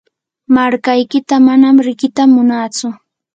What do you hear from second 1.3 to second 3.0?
manam riqita munatsu.